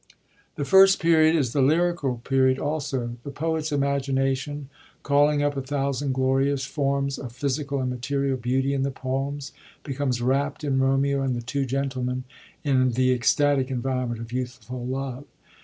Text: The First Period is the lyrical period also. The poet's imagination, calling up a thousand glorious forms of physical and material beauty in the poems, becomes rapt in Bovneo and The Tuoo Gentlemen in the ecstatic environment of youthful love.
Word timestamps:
The 0.55 0.65
First 0.65 0.99
Period 0.99 1.35
is 1.35 1.53
the 1.53 1.61
lyrical 1.61 2.17
period 2.23 2.57
also. 2.57 3.17
The 3.23 3.29
poet's 3.29 3.71
imagination, 3.71 4.67
calling 5.03 5.43
up 5.43 5.55
a 5.55 5.61
thousand 5.61 6.15
glorious 6.15 6.65
forms 6.65 7.19
of 7.19 7.31
physical 7.33 7.79
and 7.79 7.91
material 7.91 8.35
beauty 8.37 8.73
in 8.73 8.81
the 8.81 8.89
poems, 8.89 9.51
becomes 9.83 10.19
rapt 10.19 10.63
in 10.63 10.79
Bovneo 10.79 11.21
and 11.23 11.35
The 11.35 11.43
Tuoo 11.43 11.67
Gentlemen 11.67 12.23
in 12.63 12.93
the 12.93 13.13
ecstatic 13.13 13.69
environment 13.69 14.21
of 14.21 14.31
youthful 14.31 14.83
love. 14.87 15.25